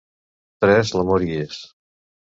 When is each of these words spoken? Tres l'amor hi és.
Tres 0.65 0.95
l'amor 0.99 1.29
hi 1.29 1.41
és. 1.45 1.63